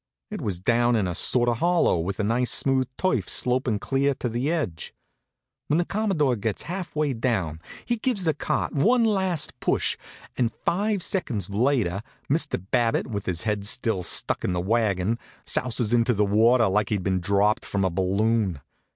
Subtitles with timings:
[0.31, 4.29] It was down in a sort of hollow, with nice smooth turf slopin' clear to
[4.29, 4.95] the edge.
[5.67, 9.97] When the Commodore gets half way down he gives the cart one last push,
[10.35, 12.01] and five seconds later
[12.31, 12.59] Mr.
[12.71, 17.03] Babbitt, with his head still stuck in the wagon, souses into the water like he'd
[17.03, 18.59] been dropped from a balloon.